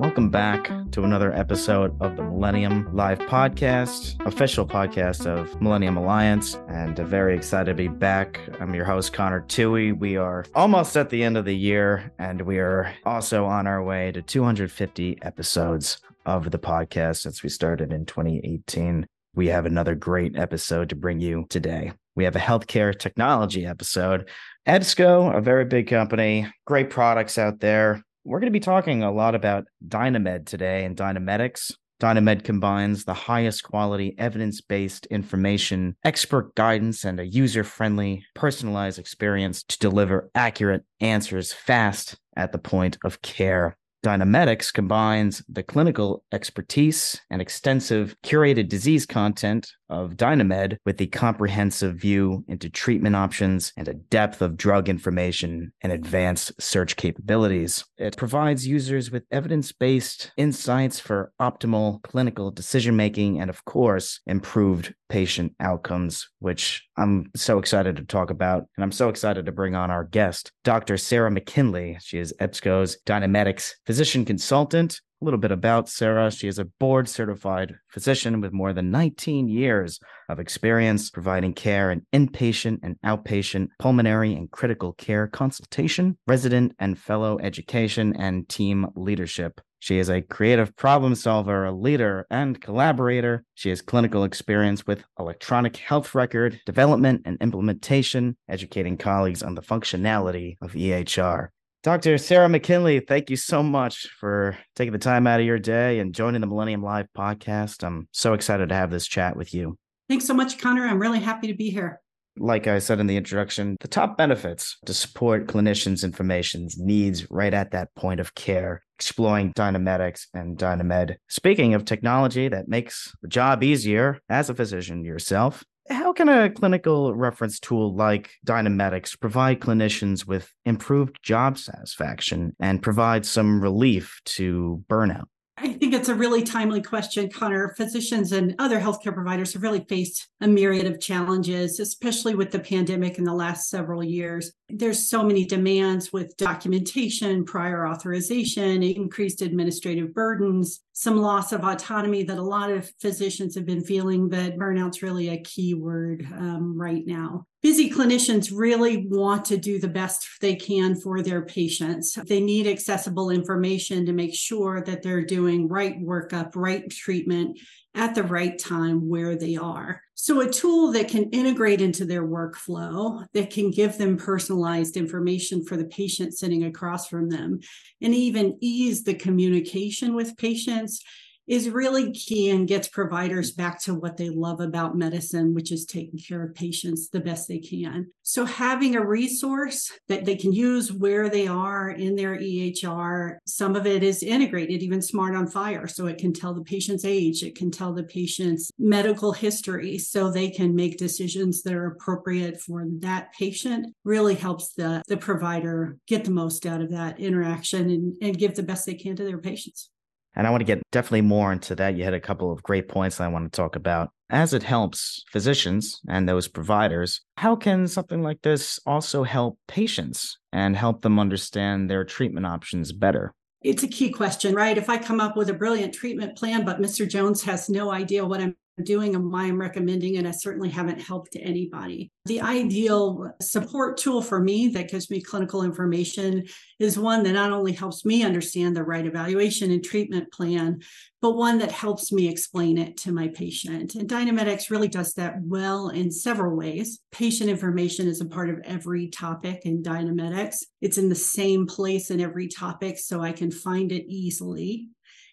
[0.00, 6.58] Welcome back to another episode of the Millennium Live Podcast, official podcast of Millennium Alliance,
[6.68, 8.40] and very excited to be back.
[8.58, 9.92] I'm your host, Connor Tui.
[9.92, 13.80] We are almost at the end of the year, and we are also on our
[13.80, 19.06] way to 250 episodes of the podcast since we started in 2018.
[19.38, 21.92] We have another great episode to bring you today.
[22.16, 24.28] We have a healthcare technology episode.
[24.66, 29.10] EBSCO, a very big company, great products out there we're going to be talking a
[29.10, 31.72] lot about Dynamed today and DynaMedex.
[31.98, 38.98] Dynamed combines the highest quality evidence based information, expert guidance, and a user friendly, personalized
[38.98, 43.77] experience to deliver accurate answers fast at the point of care.
[44.04, 51.96] DynaMedex combines the clinical expertise and extensive curated disease content of Dynamed with the comprehensive
[51.96, 57.84] view into treatment options and a depth of drug information and advanced search capabilities.
[57.96, 64.20] It provides users with evidence based insights for optimal clinical decision making and, of course,
[64.26, 68.64] improved patient outcomes, which I'm so excited to talk about.
[68.76, 70.96] And I'm so excited to bring on our guest, Dr.
[70.96, 71.98] Sarah McKinley.
[72.00, 76.30] She is EBSCO's DynaMedex physician consultant a little bit about Sarah.
[76.30, 81.90] She is a board certified physician with more than 19 years of experience providing care
[81.90, 88.86] in inpatient and outpatient pulmonary and critical care consultation, resident and fellow education, and team
[88.94, 89.60] leadership.
[89.80, 93.44] She is a creative problem solver, a leader, and collaborator.
[93.54, 99.62] She has clinical experience with electronic health record development and implementation, educating colleagues on the
[99.62, 101.48] functionality of EHR.
[101.84, 102.18] Dr.
[102.18, 106.12] Sarah McKinley, thank you so much for taking the time out of your day and
[106.12, 107.84] joining the Millennium Live podcast.
[107.84, 109.78] I'm so excited to have this chat with you.
[110.08, 110.86] Thanks so much, Connor.
[110.86, 112.00] I'm really happy to be here.
[112.36, 117.54] Like I said in the introduction, the top benefits to support clinicians' information's needs right
[117.54, 121.16] at that point of care, exploring DynaMedex and Dynamed.
[121.28, 126.50] Speaking of technology that makes the job easier as a physician yourself, how can a
[126.50, 134.20] clinical reference tool like DynaMedex provide clinicians with improved job satisfaction and provide some relief
[134.24, 135.26] to burnout?
[135.60, 137.74] I think it's a really timely question, Connor.
[137.76, 142.60] Physicians and other healthcare providers have really faced a myriad of challenges, especially with the
[142.60, 144.52] pandemic in the last several years.
[144.68, 152.24] There's so many demands with documentation, prior authorization, increased administrative burdens, some loss of autonomy
[152.24, 156.76] that a lot of physicians have been feeling that burnout's really a key word um,
[156.76, 162.14] right now busy clinicians really want to do the best they can for their patients.
[162.26, 167.58] They need accessible information to make sure that they're doing right workup, right treatment
[167.94, 170.02] at the right time where they are.
[170.14, 175.64] So, a tool that can integrate into their workflow, that can give them personalized information
[175.64, 177.60] for the patient sitting across from them,
[178.00, 181.02] and even ease the communication with patients
[181.48, 185.86] is really key and gets providers back to what they love about medicine, which is
[185.86, 188.06] taking care of patients the best they can.
[188.22, 193.74] So, having a resource that they can use where they are in their EHR, some
[193.74, 195.90] of it is integrated, even SMART on FHIR.
[195.90, 200.30] So, it can tell the patient's age, it can tell the patient's medical history, so
[200.30, 203.94] they can make decisions that are appropriate for that patient.
[204.04, 208.54] Really helps the, the provider get the most out of that interaction and, and give
[208.54, 209.90] the best they can to their patients.
[210.34, 211.96] And I want to get definitely more into that.
[211.96, 214.10] You had a couple of great points that I want to talk about.
[214.30, 220.38] As it helps physicians and those providers, how can something like this also help patients
[220.52, 223.34] and help them understand their treatment options better?
[223.62, 224.78] It's a key question, right?
[224.78, 227.08] If I come up with a brilliant treatment plan, but Mr.
[227.08, 230.26] Jones has no idea what I'm doing and why I'm recommending it.
[230.26, 232.10] I certainly haven't helped anybody.
[232.26, 236.44] The ideal support tool for me that gives me clinical information
[236.78, 240.80] is one that not only helps me understand the right evaluation and treatment plan,
[241.20, 243.94] but one that helps me explain it to my patient.
[243.94, 247.00] And DynaMedex really does that well in several ways.
[247.10, 250.56] Patient information is a part of every topic in DynaMedex.
[250.80, 254.88] It's in the same place in every topic, so I can find it easily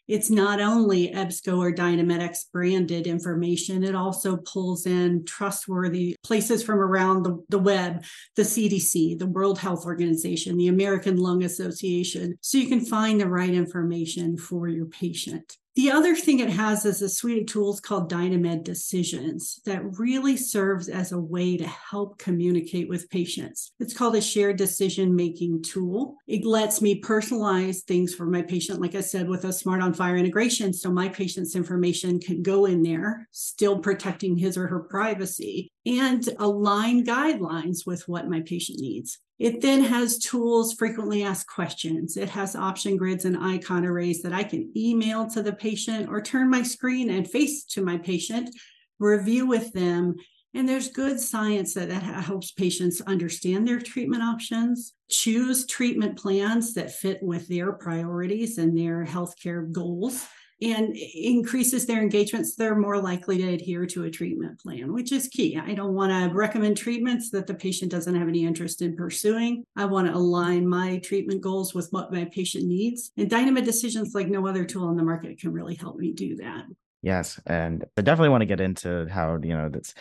[0.07, 6.79] it's not only EBSCO or DynaMedex branded information, it also pulls in trustworthy places from
[6.79, 8.03] around the, the web,
[8.35, 13.27] the CDC, the World Health Organization, the American Lung Association, so you can find the
[13.27, 15.57] right information for your patient.
[15.75, 20.37] The other thing it has is a suite of tools called Dynamed Decisions that really
[20.37, 23.73] serves as a way to help communicate with patients.
[23.81, 26.15] It's called a shared decision making tool.
[26.27, 29.93] It lets me personalize things for my patient, like I said, with a SMART on
[29.93, 30.71] FHIR integration.
[30.71, 36.25] So my patient's information can go in there, still protecting his or her privacy and
[36.39, 39.19] align guidelines with what my patient needs.
[39.37, 42.15] It then has tools, frequently asked questions.
[42.15, 46.21] It has option grids and icon arrays that I can email to the patient or
[46.21, 48.49] turn my screen and face to my patient,
[48.97, 50.15] review with them.
[50.53, 56.73] And there's good science that, that helps patients understand their treatment options, choose treatment plans
[56.75, 60.25] that fit with their priorities and their healthcare goals
[60.61, 65.27] and increases their engagements, they're more likely to adhere to a treatment plan, which is
[65.27, 65.57] key.
[65.57, 69.65] I don't want to recommend treatments that the patient doesn't have any interest in pursuing.
[69.75, 73.11] I want to align my treatment goals with what my patient needs.
[73.17, 76.37] And Dynamed Decisions, like no other tool on the market, can really help me do
[76.37, 76.65] that.
[77.01, 79.93] Yes, and I definitely want to get into how you know that's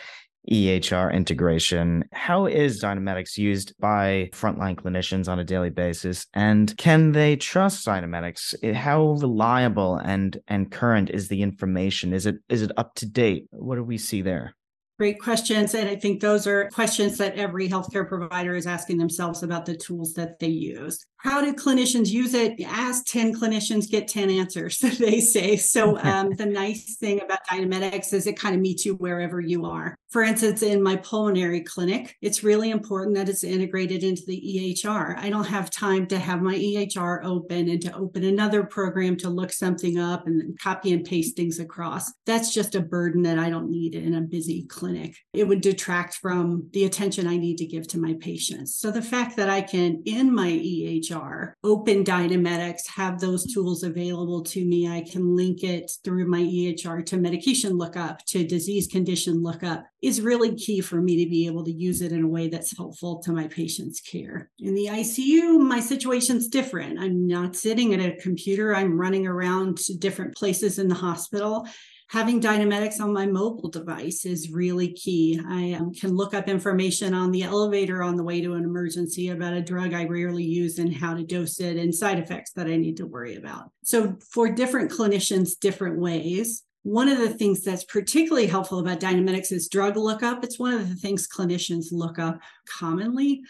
[0.51, 2.05] EHR integration.
[2.11, 6.27] How is DynaMedex used by frontline clinicians on a daily basis?
[6.33, 8.73] And can they trust DynaMedex?
[8.73, 12.13] How reliable and and current is the information?
[12.13, 13.47] Is it is it up to date?
[13.51, 14.55] What do we see there?
[14.97, 15.75] Great questions.
[15.75, 19.75] And I think those are questions that every healthcare provider is asking themselves about the
[19.75, 21.05] tools that they use.
[21.25, 22.61] How do clinicians use it?
[22.61, 25.57] Ask 10 clinicians, get 10 answers, they say.
[25.57, 29.65] So, um, the nice thing about DynaMedex is it kind of meets you wherever you
[29.65, 29.95] are.
[30.11, 35.17] For instance, in my pulmonary clinic, it's really important that it's integrated into the EHR.
[35.17, 39.29] I don't have time to have my EHR open and to open another program to
[39.29, 42.13] look something up and copy and paste things across.
[42.27, 45.15] That's just a burden that I don't need in a busy clinic.
[45.33, 48.75] It would detract from the attention I need to give to my patients.
[48.75, 51.14] So the fact that I can, in my EHR,
[51.63, 57.05] open DynaMedex, have those tools available to me, I can link it through my EHR
[57.07, 61.63] to medication lookup, to disease condition lookup is really key for me to be able
[61.65, 64.49] to use it in a way that's helpful to my patient's care.
[64.59, 66.99] In the ICU, my situation's different.
[66.99, 71.67] I'm not sitting at a computer, I'm running around to different places in the hospital.
[72.09, 75.41] Having DynaMedex on my mobile device is really key.
[75.47, 79.29] I um, can look up information on the elevator on the way to an emergency
[79.29, 82.67] about a drug I rarely use and how to dose it and side effects that
[82.67, 83.71] I need to worry about.
[83.83, 86.63] So, for different clinicians, different ways.
[86.83, 90.43] One of the things that's particularly helpful about DynaMedex is drug lookup.
[90.43, 93.41] It's one of the things clinicians look up commonly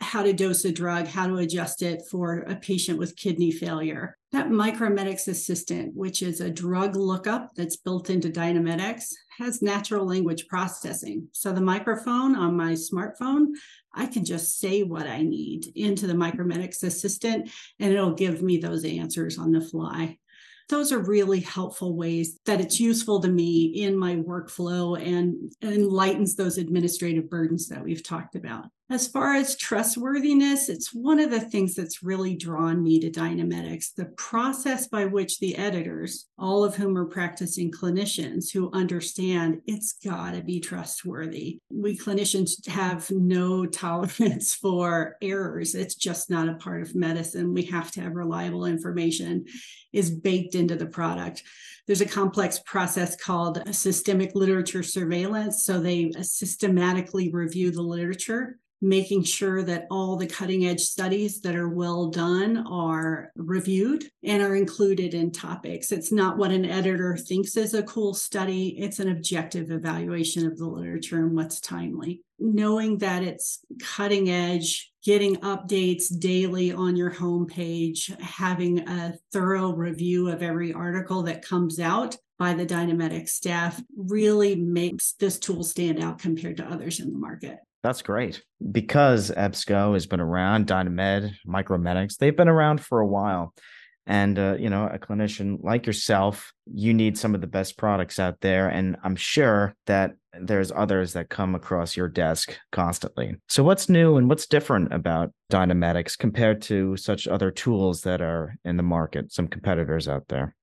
[0.00, 4.16] how to dose a drug, how to adjust it for a patient with kidney failure.
[4.34, 9.04] That Micromedex Assistant, which is a drug lookup that's built into DynaMedex,
[9.38, 11.28] has natural language processing.
[11.30, 13.50] So the microphone on my smartphone,
[13.94, 17.48] I can just say what I need into the Micromedex Assistant,
[17.78, 20.18] and it'll give me those answers on the fly
[20.70, 26.36] those are really helpful ways that it's useful to me in my workflow and enlightens
[26.36, 28.64] those administrative burdens that we've talked about.
[28.90, 33.94] As far as trustworthiness, it's one of the things that's really drawn me to DynaMedex.
[33.94, 39.94] The process by which the editors, all of whom are practicing clinicians who understand it's
[40.04, 41.60] got to be trustworthy.
[41.70, 45.74] We clinicians have no tolerance for errors.
[45.74, 47.54] It's just not a part of medicine.
[47.54, 49.46] We have to have reliable information
[49.94, 51.42] is baked into the product.
[51.86, 55.64] There's a complex process called systemic literature surveillance.
[55.64, 61.56] So they systematically review the literature making sure that all the cutting edge studies that
[61.56, 65.90] are well done are reviewed and are included in topics.
[65.90, 70.58] It's not what an editor thinks is a cool study, it's an objective evaluation of
[70.58, 72.20] the literature and what's timely.
[72.38, 80.28] Knowing that it's cutting edge, getting updates daily on your homepage, having a thorough review
[80.30, 86.02] of every article that comes out by the DynaMedex staff really makes this tool stand
[86.02, 87.58] out compared to others in the market.
[87.82, 88.42] That's great.
[88.72, 93.52] Because EBSCO has been around, Dynamed, Micromedex, they've been around for a while.
[94.06, 98.18] And, uh, you know, a clinician like yourself, you need some of the best products
[98.18, 98.68] out there.
[98.68, 103.36] And I'm sure that there's others that come across your desk constantly.
[103.48, 108.56] So, what's new and what's different about DynaMedex compared to such other tools that are
[108.64, 110.54] in the market, some competitors out there?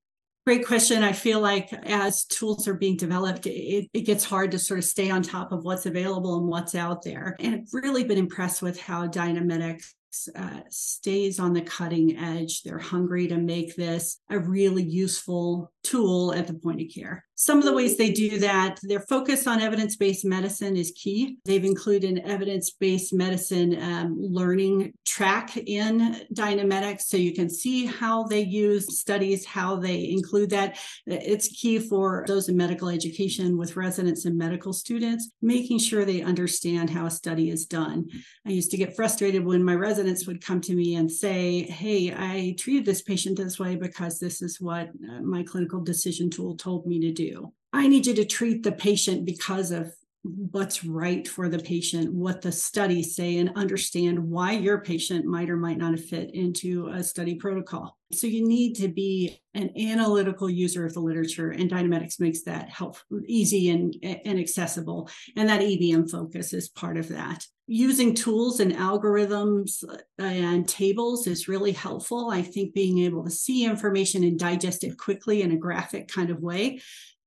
[0.46, 1.04] Great question.
[1.04, 4.86] I feel like as tools are being developed, it, it, gets hard to sort of
[4.86, 7.36] stay on top of what's available and what's out there.
[7.40, 9.94] And I've really been impressed with how DynaMedex
[10.36, 12.64] uh, stays on the cutting edge.
[12.64, 17.26] They're hungry to make this a really useful tool at the point of care.
[17.42, 21.38] Some of the ways they do that, their focus on evidence based medicine is key.
[21.44, 27.88] They've included an evidence based medicine um, learning track in DynaMedex so you can see
[27.88, 30.78] how they use studies, how they include that.
[31.08, 36.22] It's key for those in medical education with residents and medical students, making sure they
[36.22, 38.08] understand how a study is done.
[38.46, 42.14] I used to get frustrated when my residents would come to me and say, Hey,
[42.16, 46.56] I treated this patient this way because this is what uh, my clinical decision tool
[46.56, 47.54] told me to do.
[47.72, 52.42] I need you to treat the patient because of what's right for the patient, what
[52.42, 57.04] the studies say, and understand why your patient might or might not fit into a
[57.04, 57.98] study protocol.
[58.12, 62.70] So you need to be an analytical user of the literature, and DynaMedex makes that
[62.70, 65.10] help easy and, and accessible.
[65.36, 67.46] And that EBM focus is part of that.
[67.74, 72.30] Using tools and algorithms uh, and tables is really helpful.
[72.30, 76.32] I think being able to see information and digest it quickly in a graphic kind
[76.32, 76.82] of way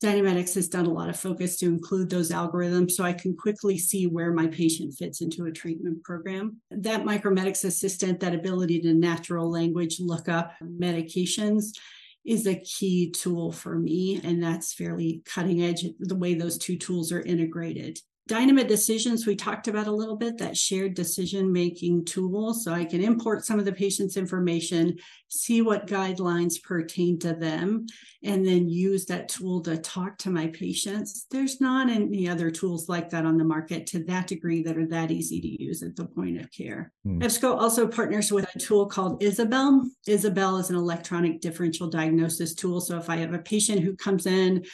[0.05, 3.79] DynaMedex has done a lot of focus to include those algorithms so I can quickly
[3.79, 6.61] see where my patient fits into a treatment program.
[6.71, 11.79] That Micromedex assistant, that ability to natural language look up medications
[12.25, 14.21] is a key tool for me.
[14.23, 17.99] And that's fairly cutting edge the way those two tools are integrated.
[18.29, 22.55] DynaMed Decisions, we talked about a little bit, that shared decision making tool.
[22.55, 24.97] So I can import some of the patient's information,
[25.29, 27.85] see what guidelines pertain to them,
[28.23, 31.27] and then use that tool to talk to my patients.
[31.31, 34.87] There's not any other tools like that on the market to that degree that are
[34.87, 36.93] that easy to use at the point of care.
[37.05, 37.19] Hmm.
[37.19, 39.87] EBSCO also partners with a tool called Isabel.
[40.07, 42.81] Isabel is an electronic differential diagnosis tool.
[42.81, 44.65] So if I have a patient who comes in,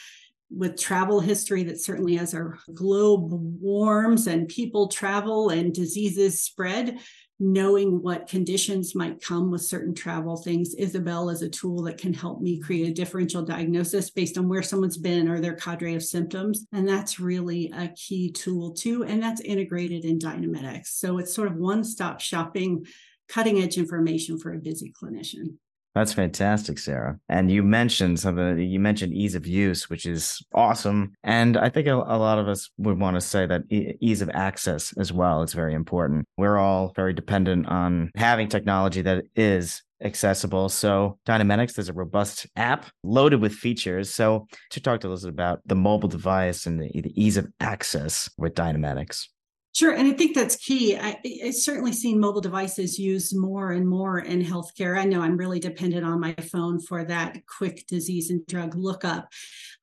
[0.51, 6.99] with travel history that certainly as our globe warms and people travel and diseases spread,
[7.39, 10.75] knowing what conditions might come with certain travel things.
[10.75, 14.63] Isabel is a tool that can help me create a differential diagnosis based on where
[14.63, 16.67] someone's been or their cadre of symptoms.
[16.73, 19.05] And that's really a key tool too.
[19.05, 20.89] And that's integrated in DynaMedex.
[20.89, 22.85] So it's sort of one stop shopping,
[23.29, 25.55] cutting edge information for a busy clinician.
[25.95, 27.19] That's fantastic, Sarah.
[27.29, 31.13] And you mentioned something, you mentioned ease of use, which is awesome.
[31.25, 34.23] And I think a, a lot of us would want to say that e- ease
[34.23, 36.27] of access as well is very important.
[36.37, 40.69] We're all very dependent on having technology that is accessible.
[40.69, 44.15] So DynaMedex, is a robust app loaded with features.
[44.15, 48.31] So to talk to us about the mobile device and the, the ease of access
[48.39, 49.27] with DynaMedex.
[49.73, 49.93] Sure.
[49.93, 50.97] And I think that's key.
[50.97, 54.99] I, have certainly seen mobile devices used more and more in healthcare.
[54.99, 59.29] I know I'm really dependent on my phone for that quick disease and drug lookup.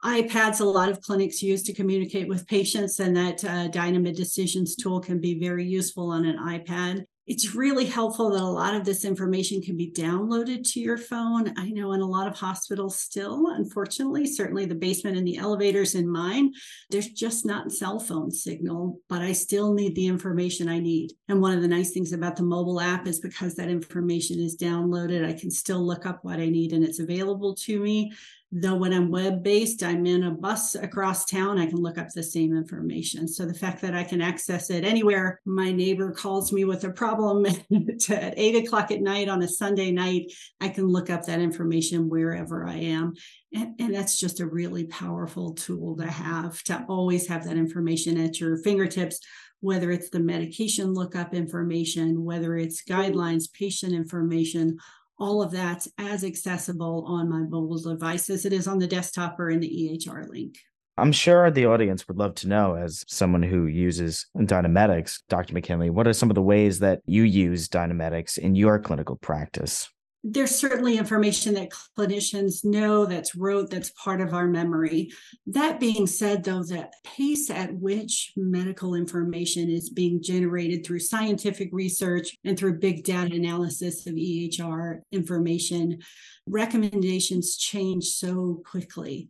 [0.03, 3.67] iPads, a lot of clinics use to communicate with patients, and that uh,
[4.12, 8.74] Decisions tool can be very useful on an iPad it's really helpful that a lot
[8.74, 11.53] of this information can be downloaded to your phone.
[11.57, 15.93] I know in a lot of hospitals still, unfortunately, certainly the basement and the elevators
[15.93, 16.53] in mine,
[16.89, 21.12] there's just not cell phone signal, but I still need the information I need.
[21.27, 24.57] And one of the nice things about the mobile app is because that information is
[24.57, 28.13] downloaded, I can still look up what I need and it's available to me.
[28.50, 32.08] Though when I'm web based, I'm in a bus across town, I can look up
[32.10, 33.27] the same information.
[33.27, 36.92] So the fact that I can access it anywhere, my neighbor calls me with a
[36.92, 37.46] problem
[38.10, 42.08] at eight o'clock at night on a Sunday night, I can look up that information
[42.08, 43.16] wherever I am.
[43.54, 48.18] And, and that's just a really powerful tool to have to always have that information
[48.18, 49.20] at your fingertips
[49.60, 54.77] whether it's the medication lookup information, whether it's guidelines, patient information,
[55.19, 59.39] all of that's as accessible on my mobile device as it is on the desktop
[59.39, 60.57] or in the EHR link.
[61.00, 65.53] I'm sure the audience would love to know, as someone who uses DynaMedex, Dr.
[65.53, 69.89] McKinley, what are some of the ways that you use DynaMedex in your clinical practice?
[70.24, 75.09] There's certainly information that clinicians know that's rote that's part of our memory
[75.45, 81.69] that being said though the pace at which medical information is being generated through scientific
[81.71, 86.00] research and through big data analysis of ehr information
[86.47, 89.29] recommendations change so quickly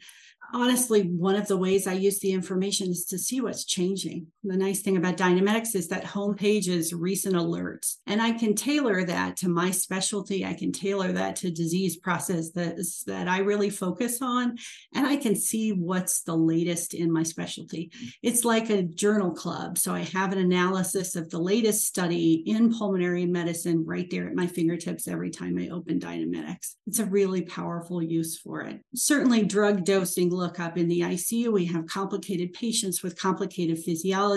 [0.54, 4.28] honestly, one of the ways I use the information is to see what's changing.
[4.48, 9.04] The nice thing about DynaMedex is that homepage is recent alerts, and I can tailor
[9.04, 10.46] that to my specialty.
[10.46, 12.78] I can tailor that to disease process that,
[13.08, 14.58] that I really focus on,
[14.96, 17.92] and I can see what's the latest in my specialty.
[18.24, 19.78] It's like a journal club.
[19.78, 24.36] So I have an analysis of the latest study in pulmonary medicine right there at
[24.36, 26.76] my fingertips every time I open DynaMedex.
[26.88, 28.80] It's a really powerful use for it.
[28.96, 31.52] Certainly, drug dosing lookup in the ICU.
[31.52, 34.37] We have complicated patients with complicated physiology.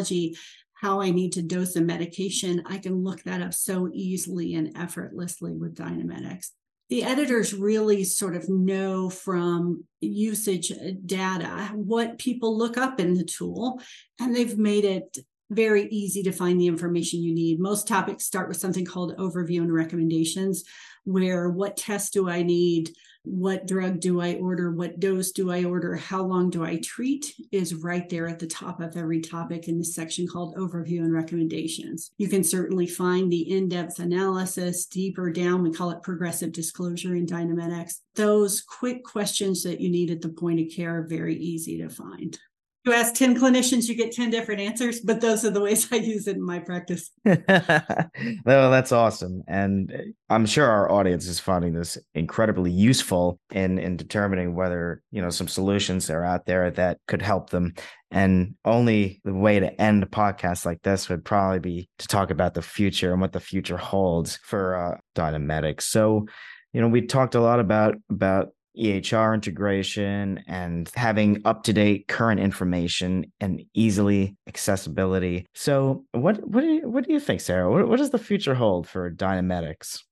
[0.75, 4.75] How I need to dose a medication, I can look that up so easily and
[4.77, 6.53] effortlessly with DynaMedex.
[6.89, 10.73] The editors really sort of know from usage
[11.05, 13.81] data what people look up in the tool,
[14.19, 15.19] and they've made it
[15.51, 17.61] very easy to find the information you need.
[17.61, 20.65] Most topics start with something called overview and recommendations,
[21.05, 22.91] where what test do I need?
[23.23, 24.73] What drug do I order?
[24.73, 25.95] What dose do I order?
[25.95, 27.35] How long do I treat?
[27.53, 31.13] Is right there at the top of every topic in this section called Overview and
[31.13, 32.13] Recommendations.
[32.17, 35.63] You can certainly find the in depth analysis deeper down.
[35.63, 38.01] We call it progressive disclosure in DynaMedex.
[38.15, 41.91] Those quick questions that you need at the point of care are very easy to
[41.91, 42.39] find.
[42.85, 45.97] You ask 10 clinicians, you get 10 different answers, but those are the ways I
[45.97, 47.11] use it in my practice.
[47.25, 47.37] no,
[48.45, 49.43] that's awesome.
[49.47, 55.21] And I'm sure our audience is finding this incredibly useful in, in determining whether, you
[55.21, 57.75] know, some solutions are out there that could help them.
[58.11, 62.31] And only the way to end a podcast like this would probably be to talk
[62.31, 65.83] about the future and what the future holds for uh, DynaMedex.
[65.83, 66.27] So,
[66.73, 72.09] you know, we talked a lot about about EHR integration and having up to date
[72.09, 75.47] current information and easily accessibility.
[75.55, 77.71] So, what what do you, what do you think, Sarah?
[77.71, 80.03] What, what does the future hold for DynaMedex?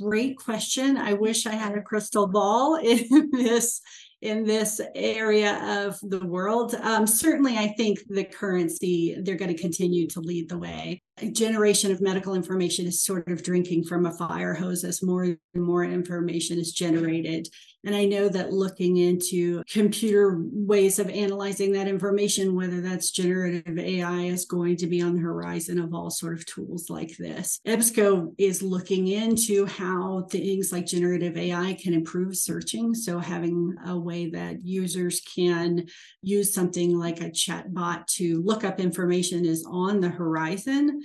[0.00, 0.96] Great question.
[0.96, 3.80] I wish I had a crystal ball in this
[4.22, 6.74] in this area of the world.
[6.74, 11.02] Um, certainly, I think the currency, they're going to continue to lead the way.
[11.32, 15.38] Generation of medical information is sort of drinking from a fire hose as more and
[15.54, 17.48] more information is generated.
[17.86, 23.78] And I know that looking into computer ways of analyzing that information, whether that's generative
[23.78, 27.60] AI, is going to be on the horizon of all sort of tools like this.
[27.64, 32.92] EBSCO is looking into how things like generative AI can improve searching.
[32.92, 35.86] So having a way that users can
[36.22, 41.02] use something like a chat bot to look up information is on the horizon.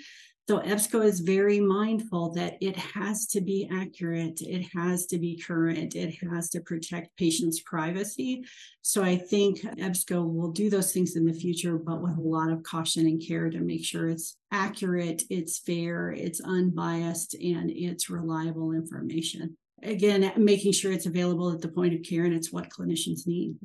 [0.49, 5.37] So EBSCO is very mindful that it has to be accurate, it has to be
[5.37, 8.43] current, it has to protect patients' privacy.
[8.81, 12.51] So I think EBSCO will do those things in the future, but with a lot
[12.51, 18.09] of caution and care to make sure it's accurate, it's fair, it's unbiased, and it's
[18.09, 19.57] reliable information.
[19.83, 23.55] Again making sure it's available at the point of care and it's what clinicians need.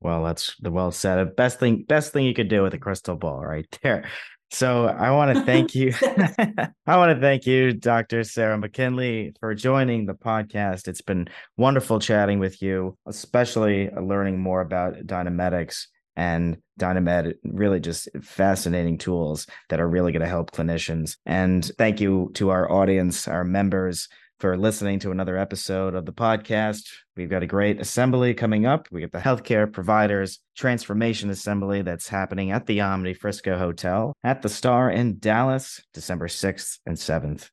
[0.00, 1.34] Well that's the well said.
[1.36, 4.08] Best thing best thing you could do with a crystal ball right there
[4.50, 5.92] so i want to thank you
[6.86, 11.98] i want to thank you dr sarah mckinley for joining the podcast it's been wonderful
[11.98, 15.86] chatting with you especially uh, learning more about DynaMedex
[16.18, 21.16] and Dynamed really just fascinating tools that are really going to help clinicians.
[21.24, 26.12] And thank you to our audience, our members for listening to another episode of the
[26.12, 26.88] podcast.
[27.16, 28.88] We've got a great assembly coming up.
[28.90, 34.42] We got the healthcare providers transformation assembly that's happening at the Omni Frisco Hotel at
[34.42, 37.50] the Star in Dallas, December 6th and 7th.